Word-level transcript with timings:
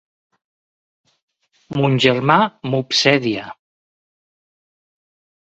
Mon 1.81 1.97
germà 2.05 2.39
m'obsedia. 2.71 3.45